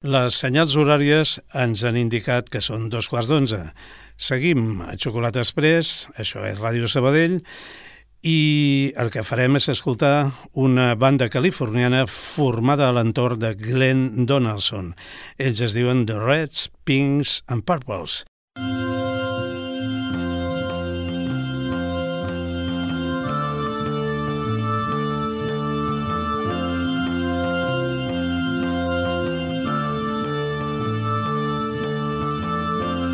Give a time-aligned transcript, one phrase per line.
[0.00, 3.58] Les senyals horàries ens han indicat que són dos quarts d'onze.
[4.16, 7.36] Seguim a Xocolata Express, això és Ràdio Sabadell,
[8.24, 14.94] i el que farem és escoltar una banda californiana formada a l'entorn de Glenn Donaldson.
[15.36, 18.22] Ells es diuen The Reds, Pinks and Purples.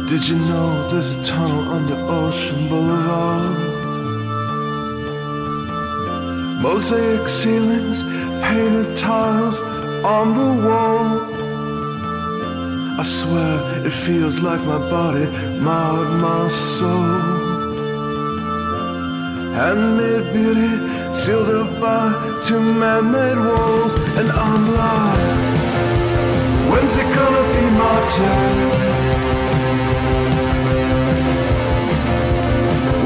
[0.06, 3.58] Did you know there's a tunnel under Ocean Boulevard?
[6.62, 8.04] Mosaic ceilings,
[8.40, 9.60] painted tiles
[10.04, 11.20] on the wall.
[13.00, 15.26] I swear it feels like my body
[15.58, 17.20] marred my soul.
[19.58, 20.72] Handmade beauty
[21.16, 22.12] sealed up by
[22.46, 25.20] two man-made walls, and I'm like,
[26.70, 29.05] when's it gonna be my turn?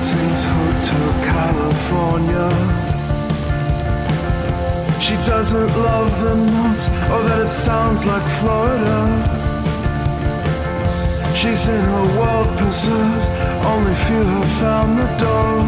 [0.00, 2.48] Sings Hotel California.
[5.00, 9.00] She doesn't love the notes or oh, that it sounds like Florida.
[11.34, 13.26] She's in her world preserved,
[13.72, 15.58] only few have found the door.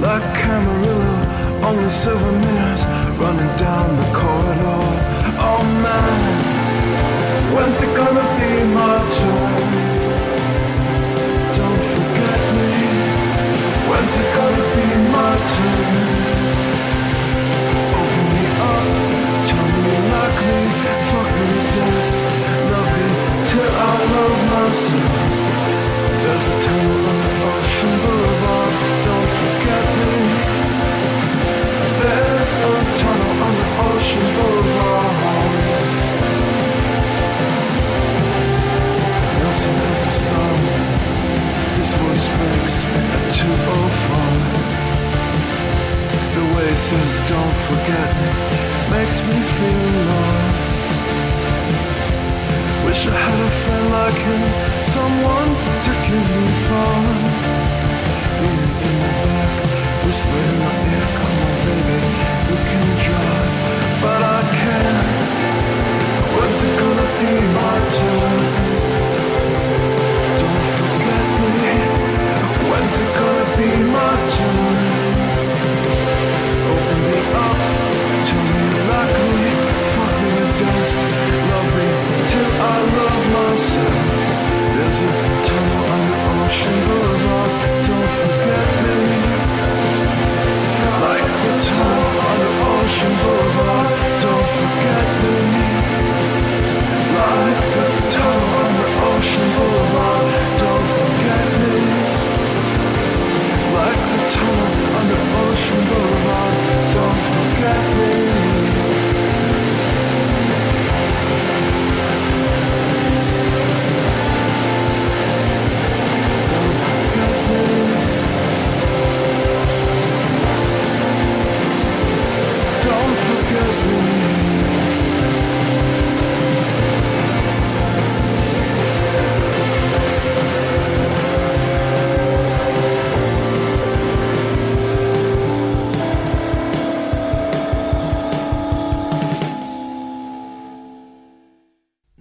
[0.00, 2.84] Like Camarillo, only silver mirrors
[3.20, 5.09] running down the corridor.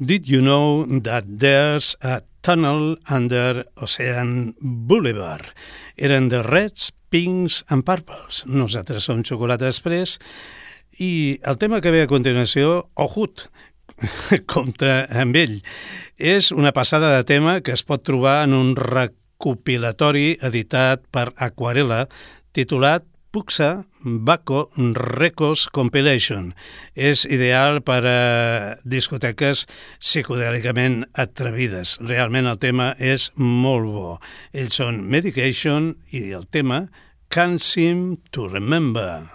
[0.09, 5.45] Did you know that there's a tunnel under Ocean Boulevard?
[6.01, 8.41] Eren de Reds, Pinks and Purples.
[8.49, 10.17] Nosaltres som Xocolata Express
[10.97, 13.45] i el tema que ve a continuació, Ojut,
[14.55, 15.59] compta amb ell.
[16.17, 22.07] És una passada de tema que es pot trobar en un recopilatori editat per Aquarela
[22.57, 26.51] titulat Puxa Baco Records Compilation.
[26.95, 28.19] És ideal per a
[28.83, 29.65] discoteques
[30.01, 31.97] psicodèlicament atrevides.
[32.01, 34.15] Realment el tema és molt bo.
[34.53, 36.87] Ells són Medication i el tema
[37.29, 39.27] Can't Seem to Remember.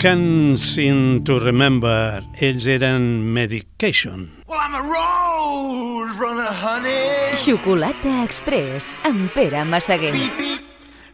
[0.00, 2.24] Can't Seem to Remember.
[2.40, 4.30] Ells eren Medication.
[4.48, 7.36] Well, I'm a road runner, honey.
[7.36, 10.14] Xocolata Express amb Pere Massaguer.
[10.16, 10.64] Beep, beep.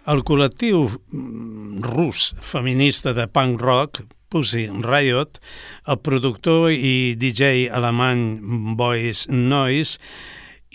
[0.07, 5.43] El col·lectiu mm, rus feminista de punk rock, Pussy Riot,
[5.91, 8.39] el productor i DJ alemany
[8.79, 9.99] Boys Noise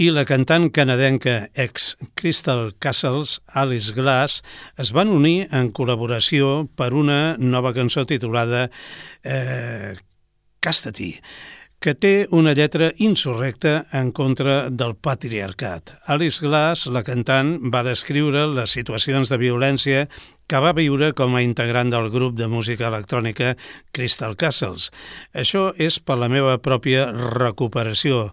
[0.02, 4.40] i la cantant canadenca ex Crystal Castles, Alice Glass,
[4.82, 8.64] es van unir en col·laboració per una nova cançó titulada
[9.22, 9.94] eh,
[10.60, 11.12] Castity,
[11.82, 15.94] que té una lletra insurrecta en contra del patriarcat.
[16.10, 20.08] Alice Glass, la cantant, va descriure les situacions de violència
[20.50, 23.54] que va viure com a integrant del grup de música electrònica
[23.96, 24.90] Crystal Castles.
[25.34, 28.32] Això és per la meva pròpia recuperació,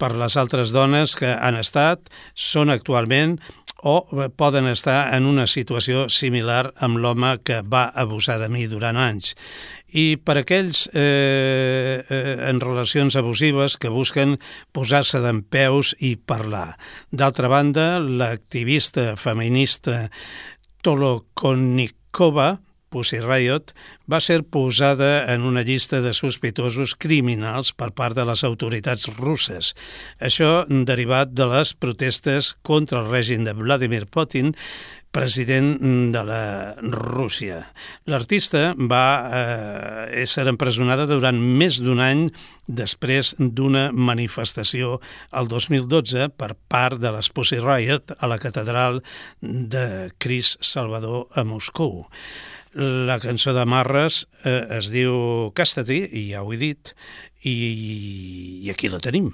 [0.00, 3.38] per les altres dones que han estat, són actualment
[3.82, 4.04] o
[4.36, 9.34] poden estar en una situació similar amb l'home que va abusar de mi durant anys.
[9.96, 14.36] I per aquells eh, eh, en relacions abusives que busquen
[14.76, 16.76] posar-se d'en peus i parlar.
[17.10, 20.08] D'altra banda, l'activista feminista
[20.84, 22.54] Tolokonnikova,
[22.90, 23.72] Pussy Riot,
[24.10, 29.74] va ser posada en una llista de sospitosos criminals per part de les autoritats russes.
[30.18, 34.54] Això derivat de les protestes contra el règim de Vladimir Putin,
[35.10, 35.78] president
[36.12, 37.64] de la Rússia.
[38.06, 42.28] L'artista va eh, ser empresonada durant més d'un any
[42.66, 45.00] després d'una manifestació
[45.34, 49.02] el 2012 per part de les Pussy Riot a la catedral
[49.42, 49.84] de
[50.22, 52.06] Cris Salvador a Moscou.
[52.74, 56.92] La cançó de Marres eh, es diu Castity, i ja ho he dit,
[57.42, 57.54] i,
[58.62, 59.32] i aquí la tenim.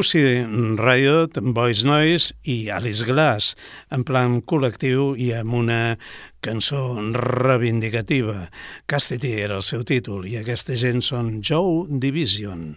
[0.00, 0.46] Pussy
[0.78, 3.52] Riot, Boys Noise i Alice Glass,
[3.92, 5.80] en plan col·lectiu i amb una
[6.40, 8.46] cançó reivindicativa.
[8.88, 12.70] Castity era el seu títol i aquesta gent són Joe Division.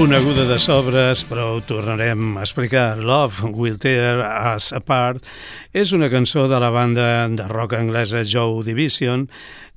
[0.00, 2.96] Coneguda de sobres, però ho tornarem a explicar.
[3.04, 4.22] Love Will Tear
[4.54, 5.26] Us Apart
[5.76, 9.26] és una cançó de la banda de rock anglesa Joe Division,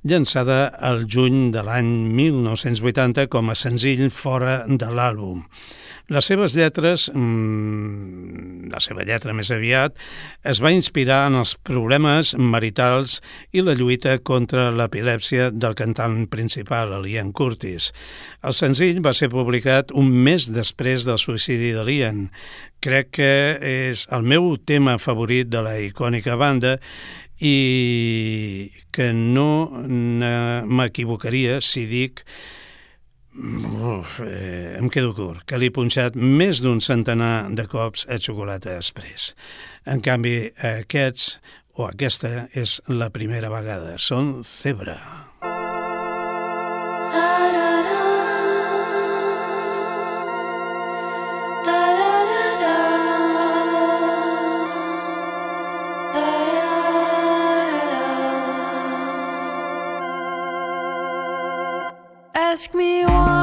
[0.00, 5.44] llançada al juny de l'any 1980 com a senzill fora de l'àlbum.
[6.12, 9.96] Les seves lletres, mmm, la seva lletra més aviat,
[10.44, 13.22] es va inspirar en els problemes maritals
[13.56, 17.88] i la lluita contra l'epilèpsia del cantant principal, Liam Curtis.
[18.44, 22.26] El senzill va ser publicat un mes després del suïcidi de Liam.
[22.84, 23.30] Crec que
[23.64, 26.76] és el meu tema favorit de la icònica banda
[27.40, 32.26] i que no m'equivocaria si dic
[33.34, 38.20] Uf, eh, em quedo curt, que li he punxat més d'un centenar de cops a
[38.22, 39.32] xocolata express.
[39.90, 41.40] En canvi, aquests
[41.74, 43.98] o aquesta és la primera vegada.
[43.98, 45.23] Són Zebra.
[62.54, 63.33] Ask me once,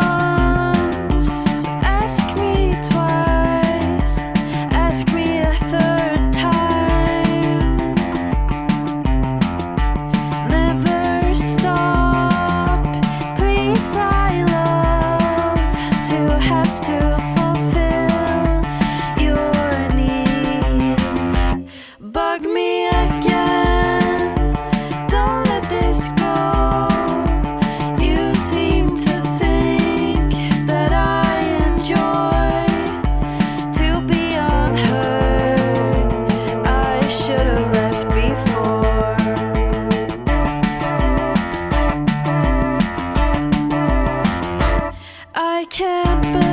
[45.72, 46.51] temper.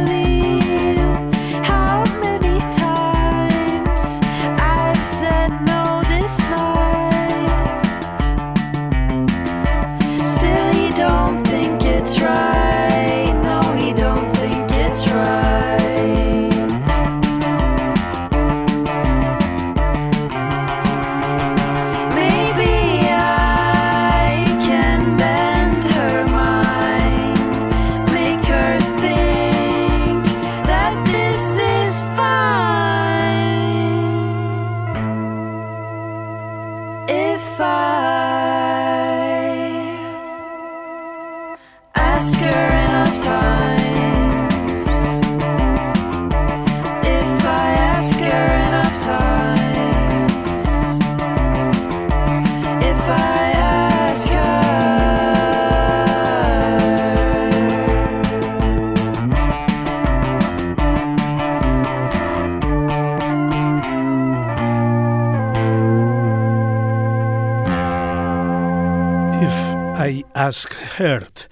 [70.48, 71.42] Ask Heard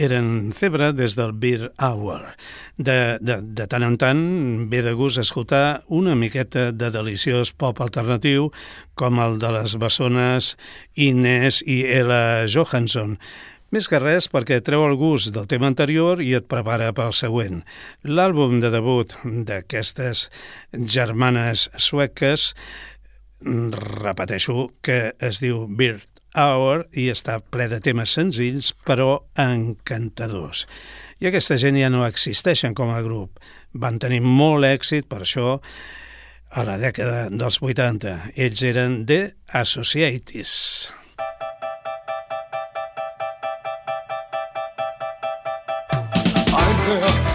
[0.00, 2.22] eren Zebra des del Beer Hour.
[2.78, 4.22] De, de, de tant en tant
[4.70, 8.48] ve de gust escoltar una miqueta de deliciós pop alternatiu
[8.96, 10.54] com el de les bessones
[10.94, 13.18] Inés i Ella Johansson.
[13.76, 17.60] Més que res perquè treu el gust del tema anterior i et prepara pel següent.
[18.08, 19.18] L'àlbum de debut
[19.52, 20.30] d'aquestes
[20.72, 22.54] germanes sueques
[23.44, 26.00] repeteixo que es diu Beer
[26.36, 30.66] Hour i està ple de temes senzills però encantadors.
[31.20, 33.40] I aquesta gent ja no existeixen com a grup.
[33.72, 35.56] Van tenir molt èxit per això
[36.52, 38.32] a la dècada dels 80.
[38.36, 39.32] Ells eren The
[39.64, 40.92] Associates.
[46.88, 47.25] I'm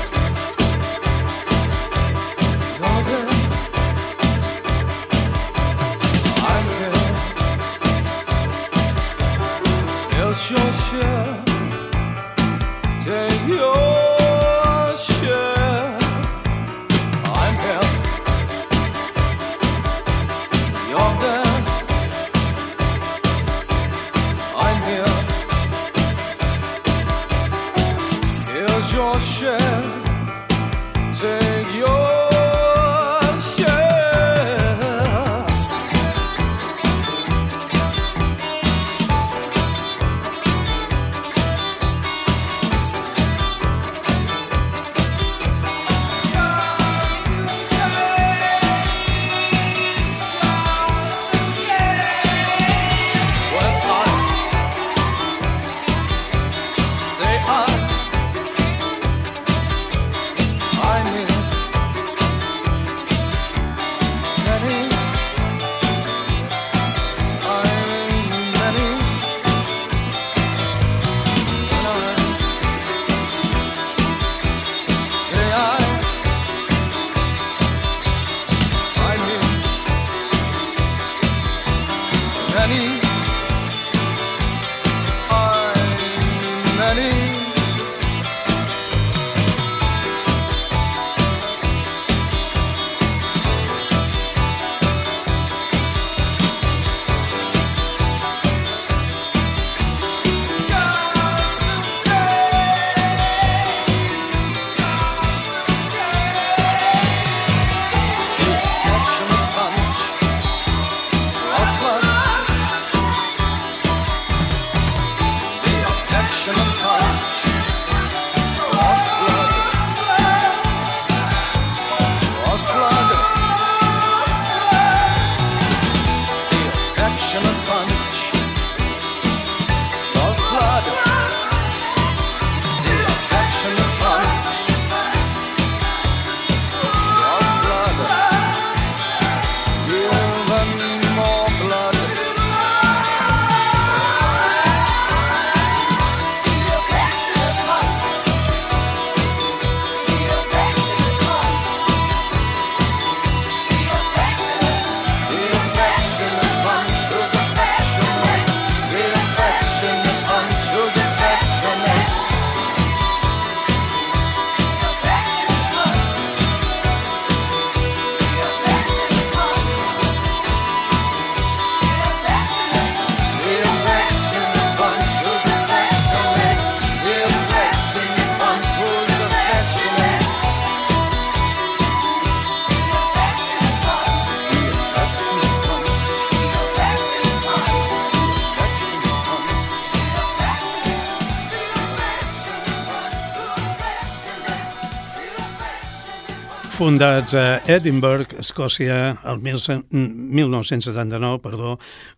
[196.81, 198.95] Fundats a Edinburgh, Escòcia,
[199.29, 201.75] el 1979, perdó,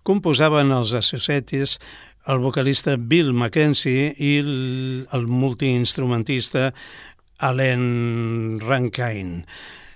[0.08, 1.74] composaven els Associates
[2.32, 6.70] el vocalista Bill Mackenzie i el, multiinstrumentista
[7.44, 9.44] Alan Rankine.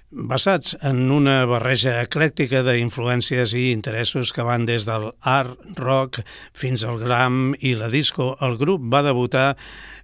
[0.10, 6.21] basats en una barreja eclèctica d'influències i interessos que van des del art rock
[6.56, 8.38] fins al gram i la disco.
[8.41, 9.58] El grup va debutar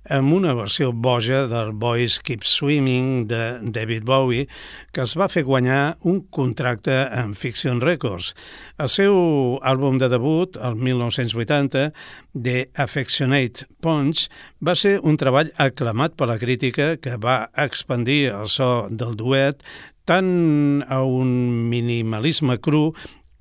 [0.09, 4.47] amb una versió boja del Boys Keep Swimming de David Bowie,
[4.91, 8.33] que es va fer guanyar un contracte amb Fiction Records.
[8.77, 9.15] El seu
[9.63, 11.91] àlbum de debut, el 1980,
[12.35, 14.27] The Affectionate Punch,
[14.59, 19.63] va ser un treball aclamat per la crítica que va expandir el so del duet
[20.03, 21.29] tant a un
[21.71, 22.89] minimalisme cru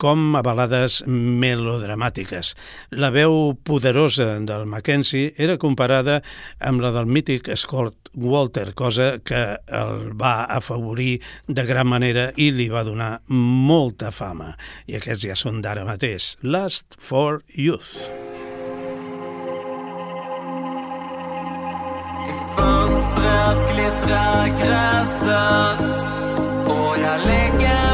[0.02, 2.56] com a balades melodramàtiques.
[2.98, 6.20] La veu poderosa del Mackenzie era comparada
[6.58, 12.50] amb la del mític Scott Walter, cosa que el va afavorir de gran manera i
[12.50, 14.52] li va donar molta fama.
[14.90, 16.34] I aquests ja són d'ara mateix.
[16.42, 18.10] Last for Youth.
[22.22, 25.80] I fönstret glittrar gräset
[26.66, 27.91] och jag lägger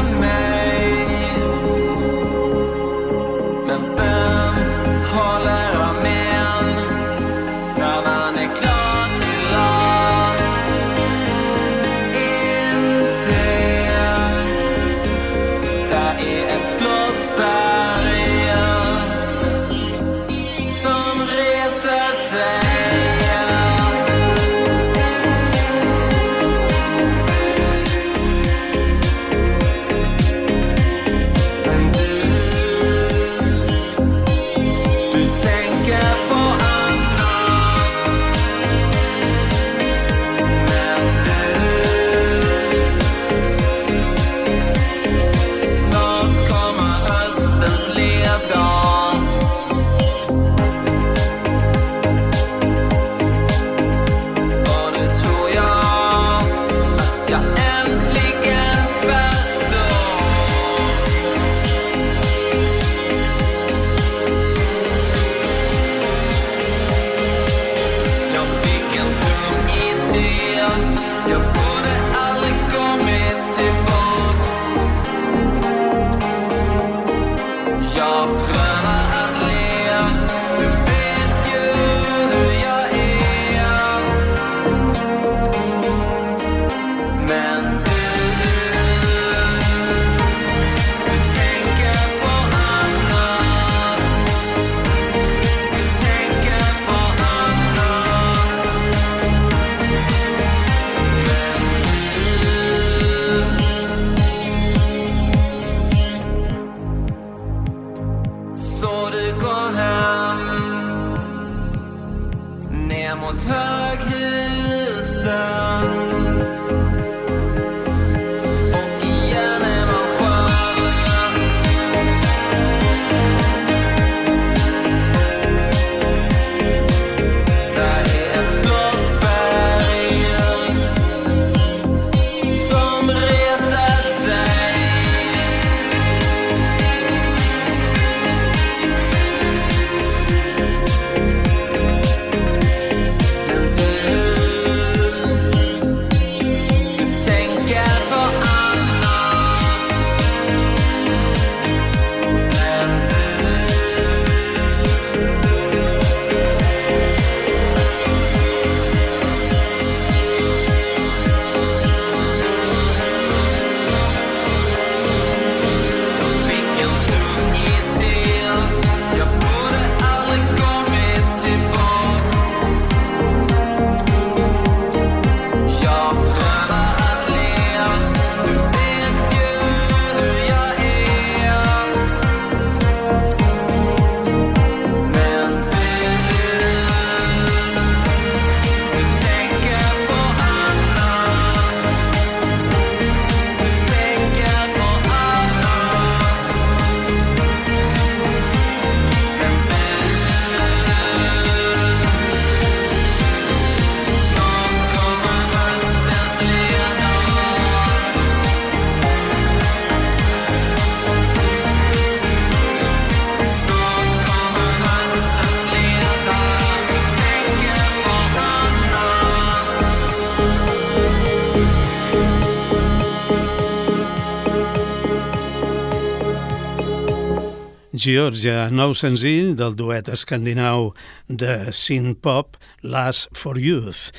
[228.09, 230.93] Georgia, nou senzill del duet escandinau
[231.29, 234.09] de synth pop Last for Youth.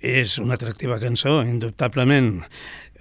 [0.00, 2.40] És una atractiva cançó, indubtablement.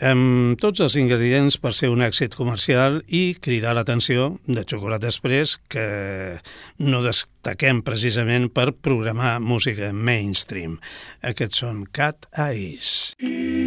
[0.03, 5.55] amb tots els ingredients per ser un èxit comercial i cridar l'atenció de Xocolata Express
[5.71, 5.87] que
[6.83, 10.79] no destaquem precisament per programar música mainstream.
[11.23, 13.13] Aquests són Cat Eyes.
[13.21, 13.62] Don't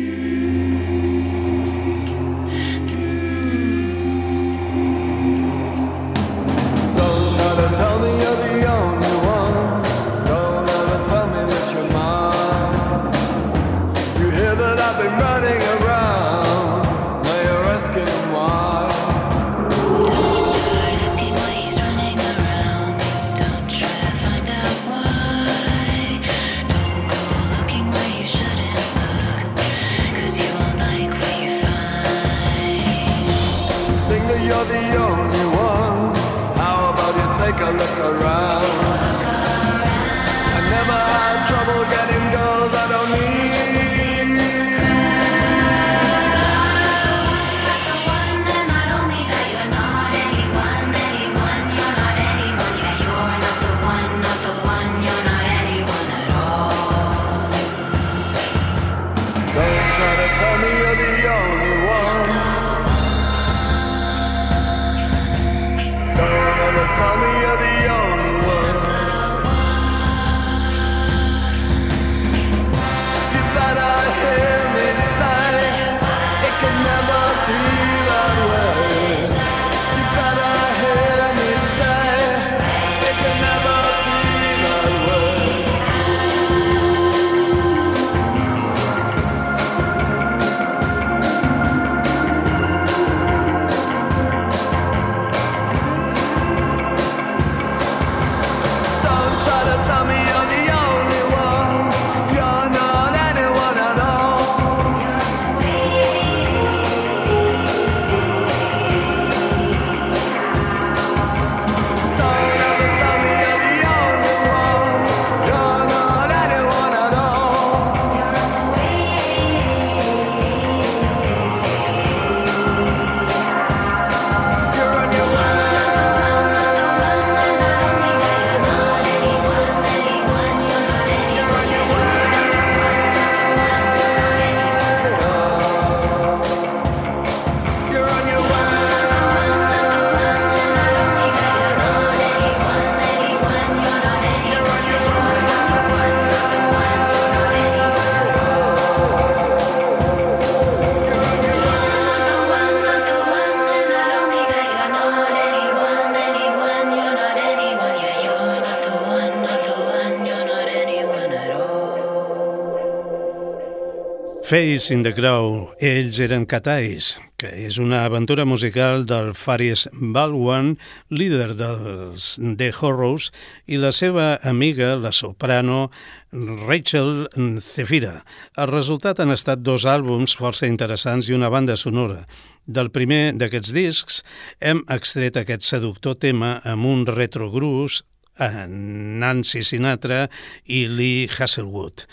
[164.47, 170.77] Face in the Crow, ells eren Catais, que és una aventura musical del Faris Balwan,
[171.11, 173.33] líder dels The Horrors,
[173.67, 175.89] i la seva amiga, la soprano
[176.31, 177.27] Rachel
[177.59, 178.21] Zefira.
[178.55, 182.23] El resultat han estat dos àlbums força interessants i una banda sonora.
[182.71, 184.23] Del primer d'aquests discs
[184.63, 188.05] hem extret aquest seductor tema amb un retrogrús
[188.39, 190.29] a Nancy Sinatra
[190.71, 192.07] i Lee Hasselwood.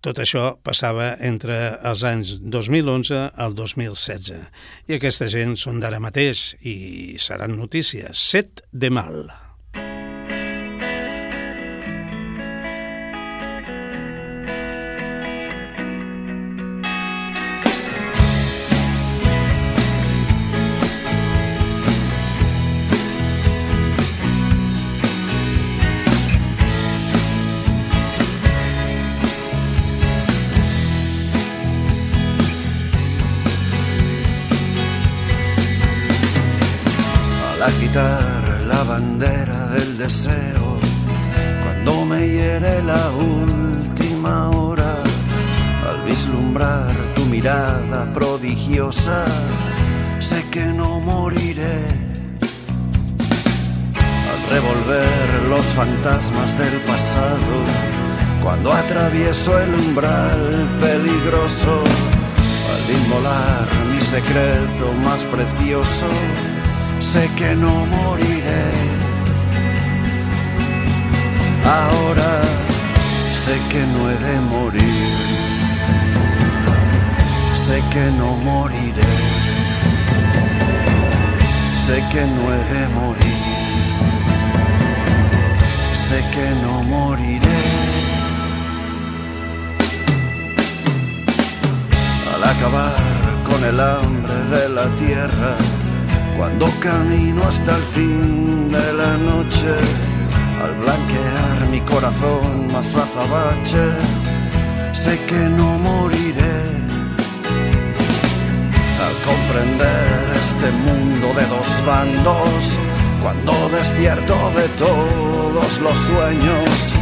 [0.00, 1.58] Tot això passava entre
[1.90, 4.32] els anys 2011 al 2016.
[4.88, 8.16] I aquesta gent són d'ara mateix i seran notícies.
[8.32, 9.49] Set de mal.
[48.92, 51.78] Sé que no moriré
[54.32, 57.54] al revolver los fantasmas del pasado
[58.42, 61.84] cuando atravieso el umbral peligroso
[62.72, 66.06] al inmolar mi secreto más precioso
[67.00, 68.70] sé que no moriré.
[71.64, 72.42] Ahora
[73.32, 75.49] sé que no he de morir.
[77.70, 79.12] Sé que no moriré.
[81.86, 83.42] Sé que no he de morir.
[85.94, 87.62] Sé que no moriré.
[92.34, 92.96] Al acabar
[93.48, 95.54] con el hambre de la tierra.
[96.36, 99.74] Cuando camino hasta el fin de la noche,
[100.60, 103.86] al blanquear mi corazón más azabache,
[104.92, 106.89] sé que no moriré.
[109.30, 112.78] Comprender este mundo de dos bandos,
[113.22, 116.94] cuando despierto de todos los sueños,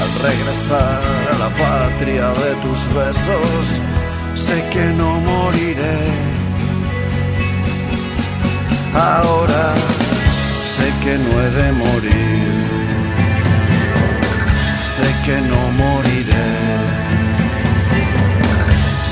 [0.00, 3.80] al regresar a la patria de tus besos,
[4.34, 6.00] sé que no moriré.
[8.94, 9.74] Ahora
[10.74, 12.64] sé que no he de morir,
[14.96, 16.50] sé que no moriré,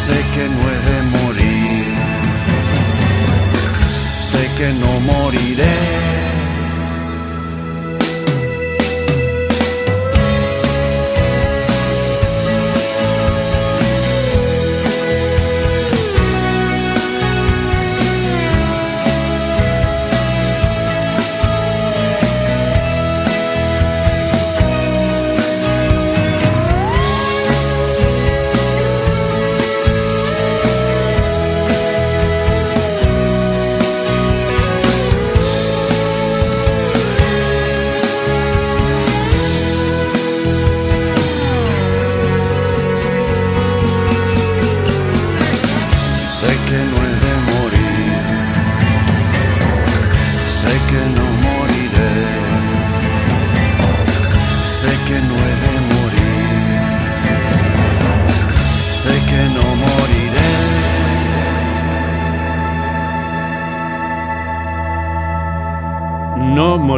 [0.04, 0.81] sé que no he
[4.32, 6.11] sé que no moriré.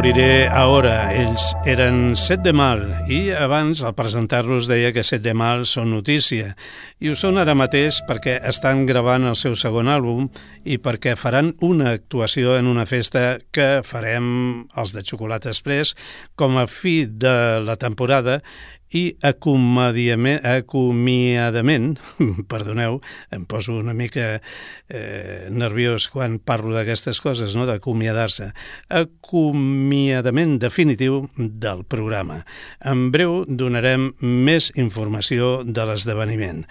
[0.05, 1.11] moriré ahora.
[1.13, 1.35] El,
[1.65, 6.51] eren Set de Mal i abans, al presentar-los, deia que Set de Mal són notícia.
[7.01, 10.27] I ho són ara mateix perquè estan gravant el seu segon àlbum
[10.61, 14.27] i perquè faran una actuació en una festa que farem
[14.77, 15.97] els de Xocolata Express
[16.37, 17.33] com a fi de
[17.65, 18.43] la temporada
[18.95, 21.97] i acomiadament,
[22.51, 22.99] perdoneu,
[23.33, 24.41] em poso una mica
[24.87, 27.65] eh, nerviós quan parlo d'aquestes coses, no?
[27.67, 28.51] d'acomiadar-se,
[29.01, 31.25] acomiadament definitiu
[31.59, 32.41] del programa.
[32.83, 36.63] En breu donarem més informació de l'esdeveniment.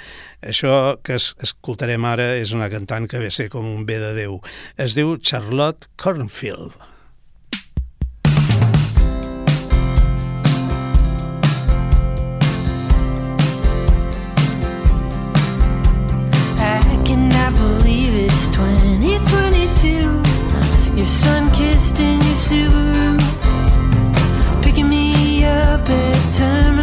[0.45, 4.13] Això que es escoltarem ara és una cantant que ve ser com un bé de
[4.17, 4.41] Déu.
[4.77, 6.75] Es diu Charlotte Cornfield.
[16.65, 20.25] I cannot believe it's 2022.
[20.97, 23.14] Your sun kissed in your Subaru.
[25.85, 26.74] big turn.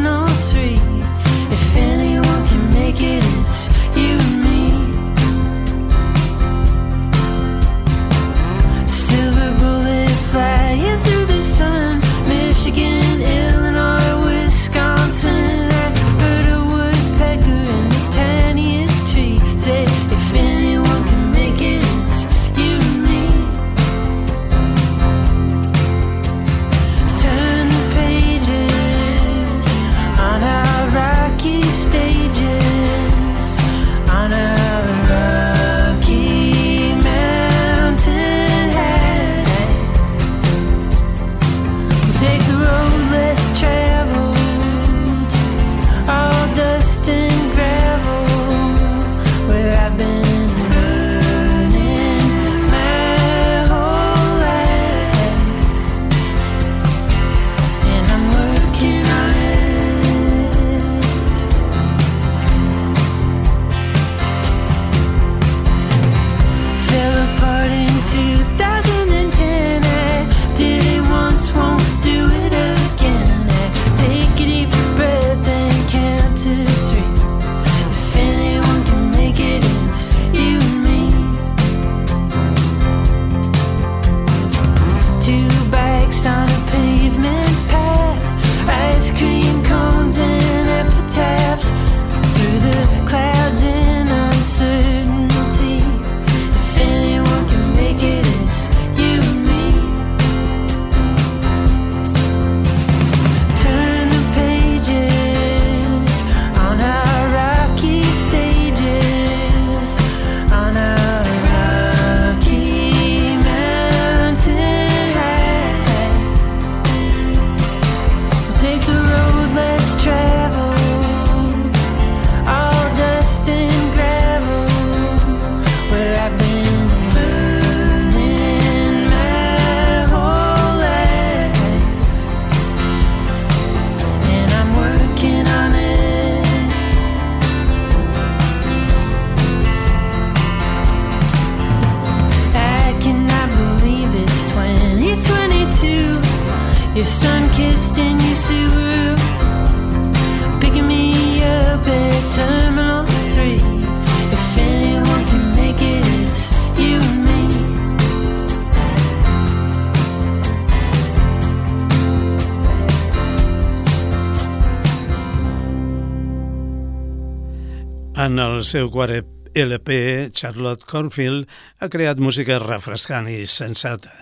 [168.72, 171.50] Seu quart LP, Charlotte Cornfield
[171.84, 174.14] ha creat música refrescant i sensata.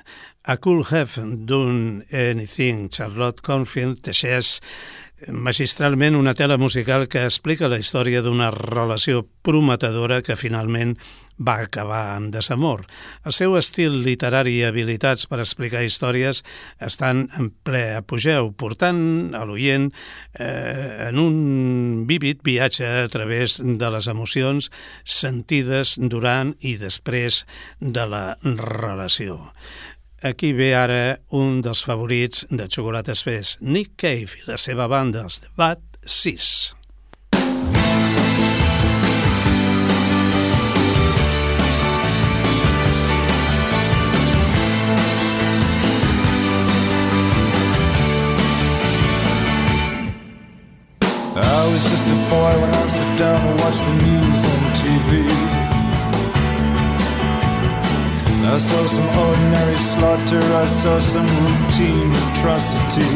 [0.49, 4.55] A Cool Have Done Anything, Charlotte Cornfield teixeix
[5.29, 10.95] magistralment una tela musical que explica la història d'una relació prometedora que finalment
[11.39, 12.85] va acabar amb desamor.
[13.25, 16.43] El seu estil literari i habilitats per explicar històries
[16.83, 21.37] estan en ple apogeu, portant a l'oient eh, en un
[22.09, 24.71] vívid viatge a través de les emocions
[25.03, 27.45] sentides durant i després
[27.79, 29.39] de la relació.
[30.21, 35.23] Aquí ve ara un dels favorits de Xocolates Fes, Nick Cave i la seva banda,
[35.23, 36.78] els The Bad 6.
[51.71, 55.09] Was just a boy when I sat down to watch the news on TV.
[58.55, 63.13] I saw some ordinary slaughter, I saw some routine atrocity.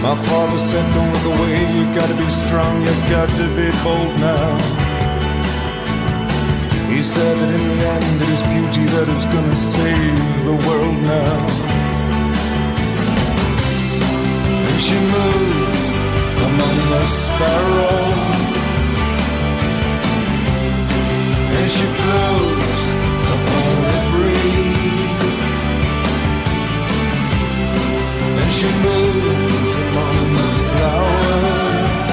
[0.00, 4.14] My father said, Don't look away, you gotta be strong, you got to be bold
[4.20, 4.50] now.
[6.90, 10.18] He said that in the end it is beauty that is gonna save
[10.48, 11.36] the world now.
[14.68, 15.79] And she moves
[16.50, 18.56] among the sparrows,
[21.56, 22.82] and she floats
[23.34, 25.20] upon the breeze,
[28.40, 32.12] and she moves among the flowers,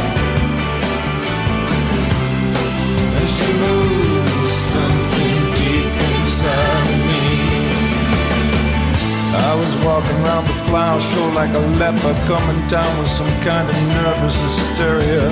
[3.17, 6.76] and she moves something deep inside.
[9.37, 13.69] I was walking around the flower show like a leper coming down with some kind
[13.69, 15.29] of nervous hysteria.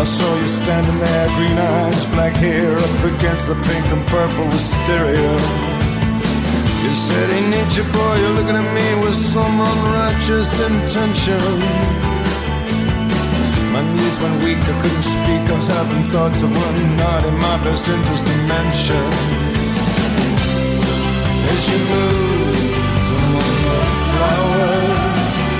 [0.00, 4.46] I saw you standing there, green eyes, black hair, up against the pink and purple
[4.56, 5.32] hysteria.
[6.84, 11.98] You said, Hey, nature boy, you're looking at me with some unrighteous intention.
[13.74, 17.34] My knees went weak, I couldn't speak, I was having thoughts that were not in
[17.34, 19.06] my best interest to mention.
[21.50, 22.57] As you the
[24.18, 25.50] flowers,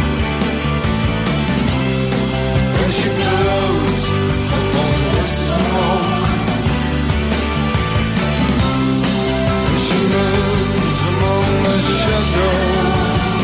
[2.85, 4.05] as she floats
[4.59, 6.33] upon the smoke,
[9.75, 13.43] as she moves among the shadows,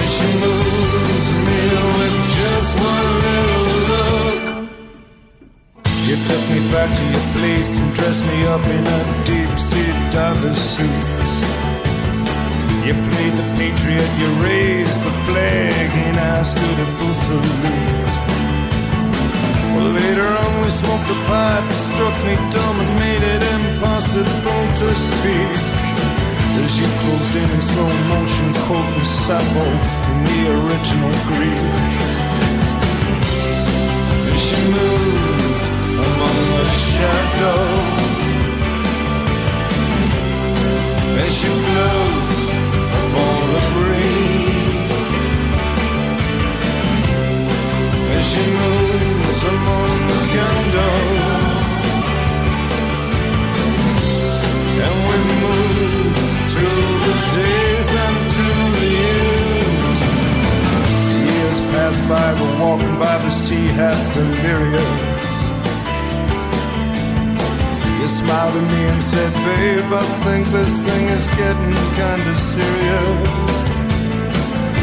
[0.00, 1.62] as she moves me
[1.96, 4.42] with just one little look.
[6.06, 9.92] You took me back to your place and dressed me up in a deep sea
[10.10, 11.53] diver's suits.
[12.84, 18.14] You played the patriot, you raised the flag, and I stood at full salute.
[19.72, 24.64] Well, later on we smoked a pipe, it struck me dumb and made it impossible
[24.80, 25.56] to speak.
[26.60, 29.64] As you closed in in slow motion, quoting Sappho
[30.10, 31.88] in the original Greek.
[34.28, 35.64] As she moves
[36.04, 38.20] among the shadows
[41.24, 42.23] as she floats
[62.08, 65.03] by we're walking by the sea half delirious
[68.04, 73.62] you smiled at me and said, Babe, I think this thing is getting kinda serious.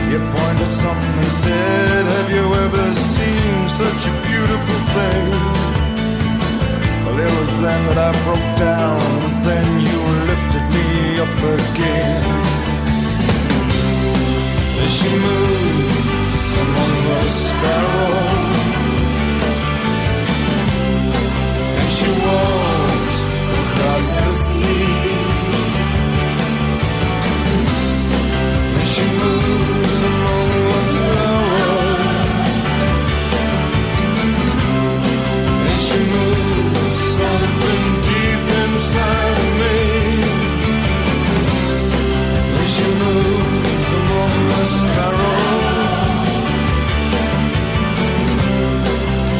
[0.10, 5.28] You pointed something and said, Have you ever seen such a beautiful thing?
[7.04, 8.98] Well, it was then that I broke down.
[9.18, 10.00] It was then you
[10.32, 10.88] lifted me
[11.26, 12.26] up again.
[14.82, 18.94] As she moves among the sparrows,
[21.80, 22.71] and she walks
[24.02, 24.80] across the sea.
[28.80, 32.54] And she moves among the flowers.
[35.70, 39.78] And she moves something deep inside of me.
[42.58, 46.36] And she moves among the sparrows.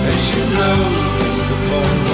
[0.08, 2.11] And she floats upon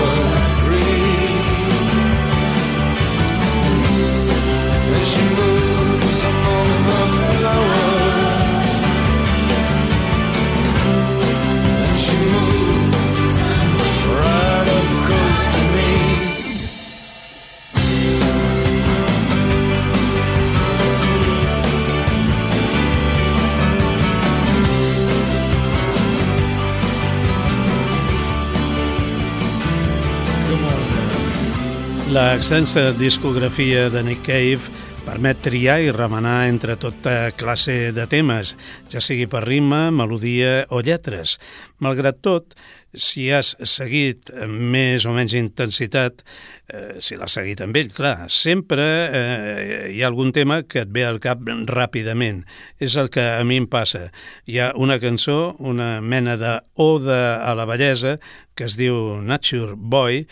[32.18, 34.72] La extensa discografia de Nick Cave
[35.06, 38.56] permet triar i remenar entre tota classe de temes,
[38.90, 41.36] ja sigui per ritme, melodia o lletres.
[41.78, 42.58] Malgrat tot,
[42.90, 46.26] si has seguit més o menys intensitat,
[46.74, 50.90] eh, si l'has seguit amb ell, clar, sempre eh, hi ha algun tema que et
[50.90, 52.48] ve al cap ràpidament.
[52.82, 54.08] És el que a mi em passa.
[54.50, 58.18] Hi ha una cançó, una mena de oda a la bellesa,
[58.58, 60.26] que es diu Nature Boy,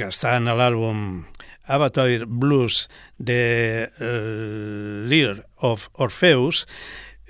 [0.00, 1.26] que està en l'àlbum
[1.68, 2.86] Avatar Blues
[3.20, 6.64] de uh, Lear of Orpheus,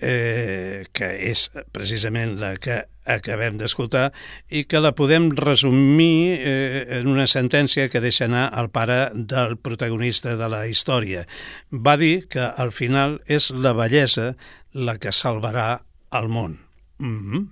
[0.01, 2.79] eh, que és precisament la que
[3.11, 4.07] acabem d'escoltar
[4.49, 9.59] i que la podem resumir eh, en una sentència que deixa anar el pare del
[9.59, 11.27] protagonista de la història.
[11.69, 14.31] Va dir que al final és la bellesa
[14.73, 15.83] la que salvarà
[16.17, 16.61] el món.
[17.03, 17.49] Mm -hmm.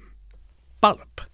[0.81, 1.28] Pulp.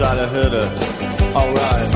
[0.00, 0.68] Outside I her.
[1.34, 1.90] Alright.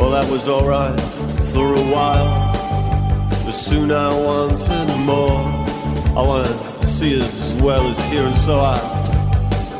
[0.00, 1.00] Well, that was alright
[1.52, 2.52] for a while.
[3.46, 5.38] But soon I wanted more.
[6.18, 8.74] I wanted to see as well as hear, and so I,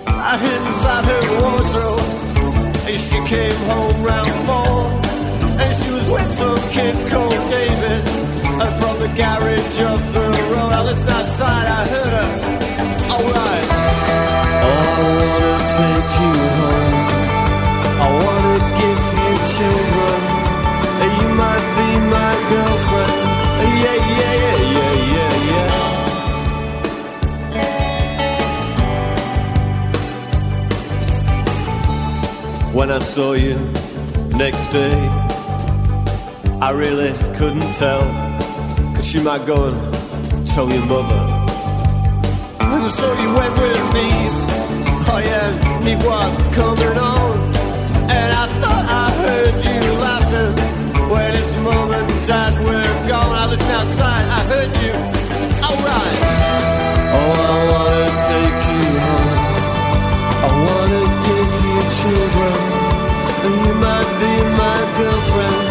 [0.07, 2.87] I hid inside her wardrobe.
[2.87, 4.87] And she came home round four.
[5.67, 8.28] And she was with some kid called David.
[8.61, 12.29] And from the garage of the road, I listened outside, I heard her.
[13.15, 13.67] Alright.
[14.65, 14.71] I
[15.15, 16.95] wanna take you home.
[18.05, 20.21] I wanna give you children.
[21.19, 23.19] You might be my girlfriend.
[23.83, 25.89] Yeah, yeah, yeah, yeah, yeah, yeah.
[32.75, 33.57] When I saw you
[34.37, 34.95] next day,
[36.61, 38.28] I really couldn't tell.
[39.09, 41.21] She might go and tell your mother.
[42.61, 44.09] And so you went with me.
[45.09, 45.49] Oh yeah,
[45.83, 47.33] me was coming on.
[48.13, 50.53] And I thought I heard you laughing
[51.09, 53.33] when his mom and dad were gone.
[53.33, 54.93] I listened outside, I heard you.
[55.65, 56.19] Alright.
[57.17, 59.33] Oh, I wanna take you home.
[60.45, 62.57] I wanna give you children.
[63.41, 65.68] And you might be my girlfriend.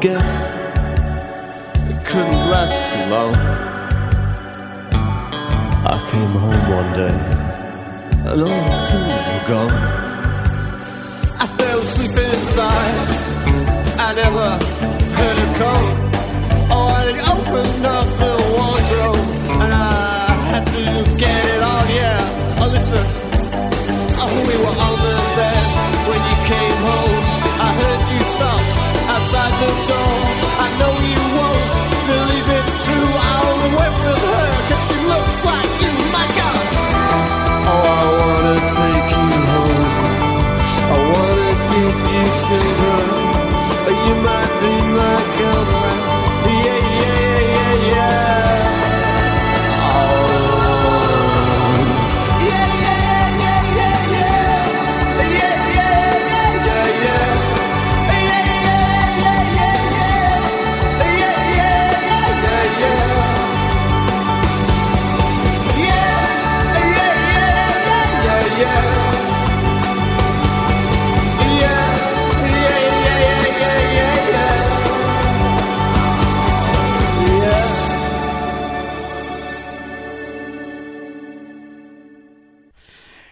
[0.00, 0.32] Guess
[1.90, 3.34] it couldn't last too long.
[5.84, 7.16] I came home one day
[8.30, 9.76] and all the things were gone.
[11.36, 12.96] I fell asleep inside.
[14.00, 14.48] I never
[15.18, 15.86] heard her come.
[16.72, 19.26] Oh, I opened up the wardrobe
[19.60, 20.82] and I had to
[21.18, 21.84] get it on.
[21.92, 23.04] Yeah, oh listen.
[24.16, 25.60] Oh, we were on the bed
[26.08, 27.09] when you came home
[29.60, 30.09] never done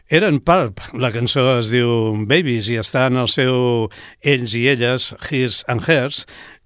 [0.09, 3.91] Eren part, la cançó es diu Babies i està en el seu
[4.25, 6.23] Ells i Elles, Hears and Hers,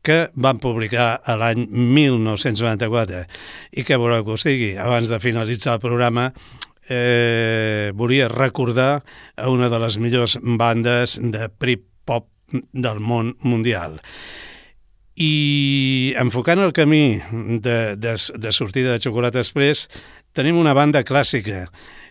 [0.07, 3.25] que van publicar a l'any 1994
[3.75, 6.29] i que voleu que us digui, abans de finalitzar el programa
[6.87, 9.03] eh, volia recordar
[9.35, 12.29] a una de les millors bandes de pre-pop
[12.71, 13.99] del món mundial.
[15.19, 19.89] I enfocant el camí de, de, de sortida de Xocolata Express,
[20.31, 21.67] tenim una banda clàssica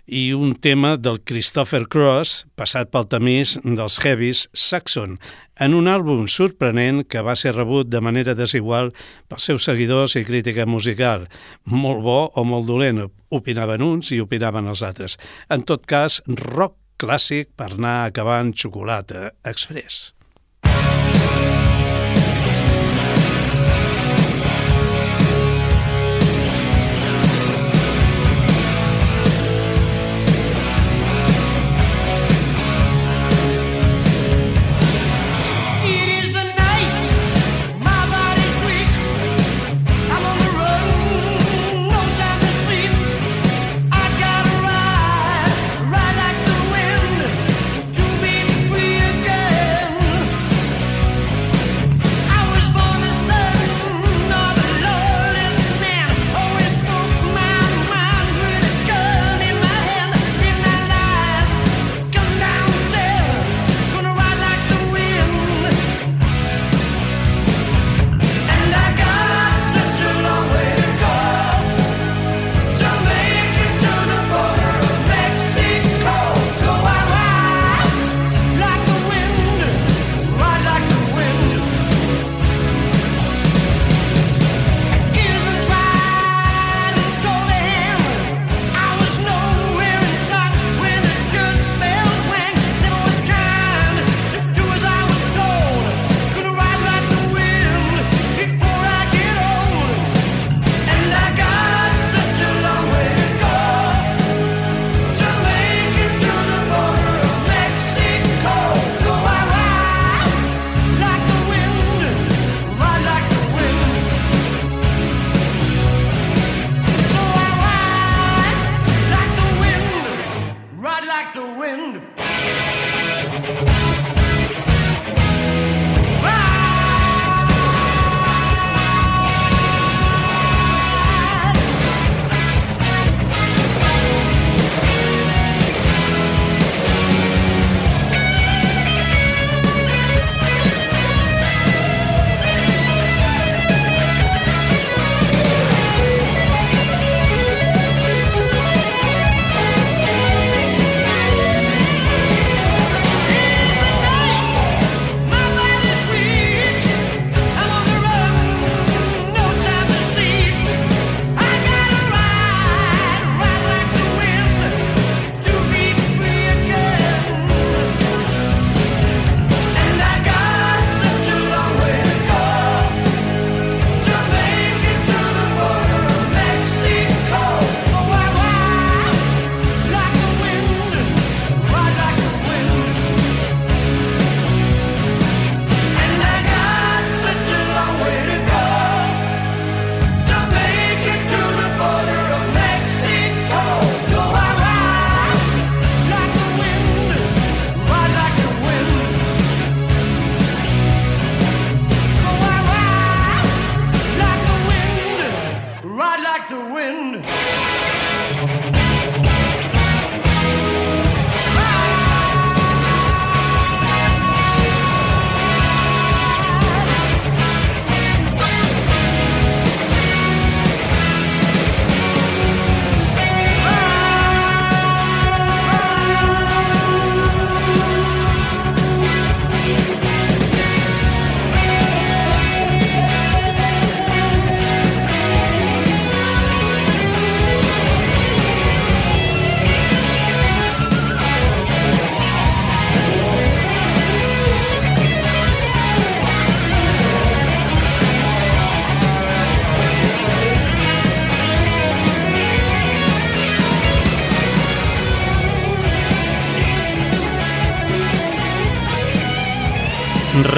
[0.06, 5.18] i un tema del Christopher Cross, passat pel tamís dels Heavies Saxon,
[5.62, 8.91] en un àlbum sorprenent que va ser rebut de manera desigual
[9.30, 11.28] pels seus seguidors i crítica musical.
[11.66, 15.20] Molt bo o molt dolent, opinaven uns i opinaven els altres.
[15.49, 20.12] En tot cas, rock clàssic per anar acabant xocolata express.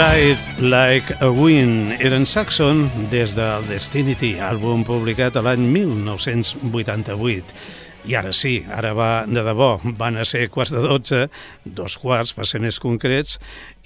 [0.04, 7.54] Ride Like a Wind eren Saxon des del Destinity, àlbum publicat l'any 1988.
[8.12, 11.22] I ara sí, ara va de debò, van a ser quarts de dotze,
[11.64, 13.38] dos quarts per ser més concrets,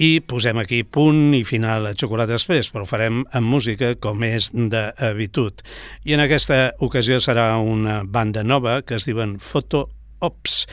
[0.01, 4.25] i posem aquí punt i final a Xocolata Express, però ho farem amb música com
[4.25, 5.61] és d'habitud.
[6.09, 9.85] I en aquesta ocasió serà una banda nova que es diuen Photo
[10.25, 10.65] Ops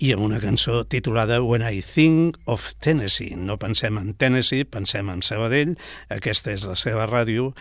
[0.00, 3.36] i amb una cançó titulada When I Think of Tennessee.
[3.36, 5.76] No pensem en Tennessee, pensem en Sabadell,
[6.08, 7.52] aquesta és la seva ràdio,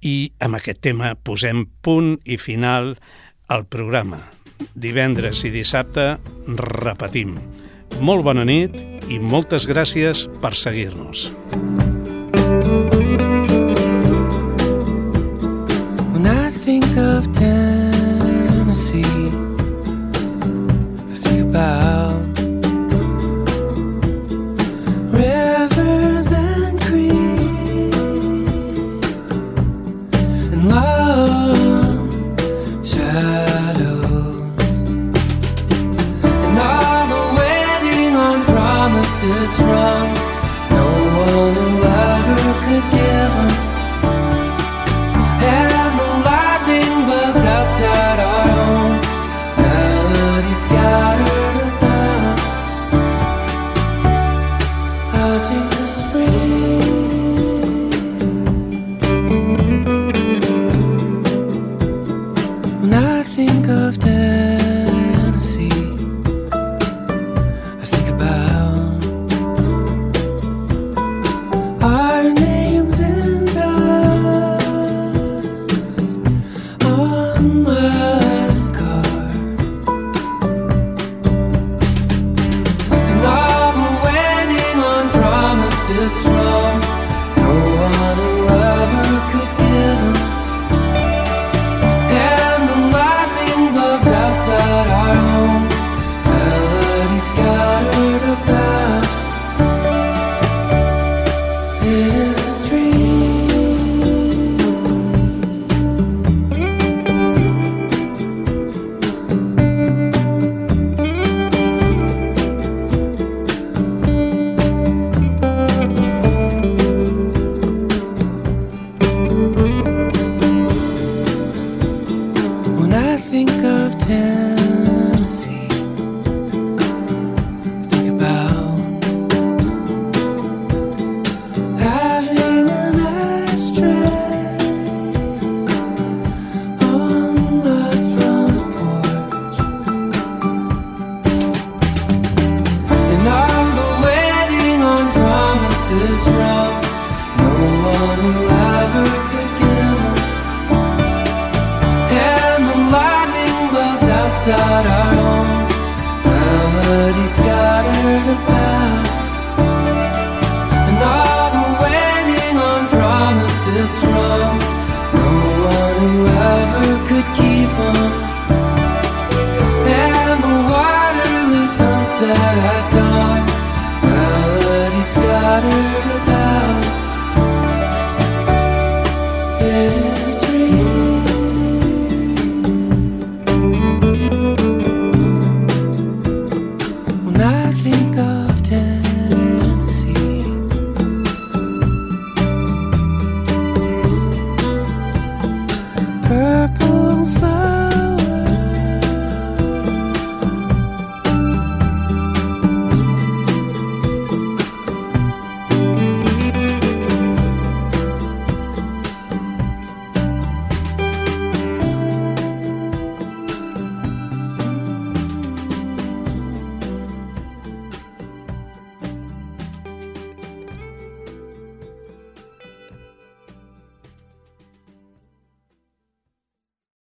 [0.00, 2.94] i amb aquest tema posem punt i final
[3.52, 4.22] al programa.
[4.72, 6.14] Divendres i dissabte
[6.48, 7.36] repetim.
[8.00, 8.80] Molt bona nit
[9.12, 11.28] i moltes gràcies per seguir-nos.
[11.52, 11.89] When